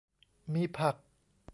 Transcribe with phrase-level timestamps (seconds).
[0.53, 0.95] มีผัก